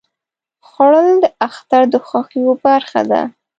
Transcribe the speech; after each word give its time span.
خوړل 0.67 1.09
د 1.23 1.25
اختر 1.47 1.81
د 1.93 1.95
خوښیو 2.07 2.53
برخه 2.65 3.01
ده 3.09 3.21